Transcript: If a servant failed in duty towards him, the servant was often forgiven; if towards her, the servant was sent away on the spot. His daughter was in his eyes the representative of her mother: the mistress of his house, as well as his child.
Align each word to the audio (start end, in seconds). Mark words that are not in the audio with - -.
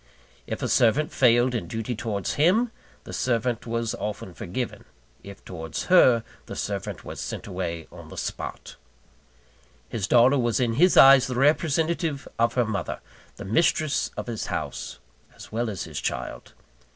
If 0.47 0.63
a 0.63 0.67
servant 0.67 1.11
failed 1.11 1.53
in 1.53 1.67
duty 1.67 1.93
towards 1.93 2.33
him, 2.33 2.71
the 3.03 3.13
servant 3.13 3.67
was 3.67 3.93
often 3.93 4.33
forgiven; 4.33 4.85
if 5.21 5.45
towards 5.45 5.83
her, 5.93 6.23
the 6.47 6.55
servant 6.55 7.05
was 7.05 7.19
sent 7.19 7.45
away 7.45 7.87
on 7.91 8.07
the 8.09 8.17
spot. 8.17 8.77
His 9.89 10.07
daughter 10.07 10.39
was 10.39 10.59
in 10.59 10.73
his 10.73 10.97
eyes 10.97 11.27
the 11.27 11.35
representative 11.35 12.27
of 12.39 12.55
her 12.55 12.65
mother: 12.65 12.99
the 13.35 13.45
mistress 13.45 14.09
of 14.17 14.25
his 14.25 14.47
house, 14.47 14.97
as 15.35 15.51
well 15.51 15.69
as 15.69 15.83
his 15.83 16.01
child. 16.01 16.53